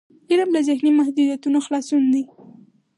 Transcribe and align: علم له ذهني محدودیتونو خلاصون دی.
علم 0.31 0.49
له 0.55 0.61
ذهني 0.67 0.91
محدودیتونو 0.99 1.57
خلاصون 1.65 2.03
دی. 2.13 2.23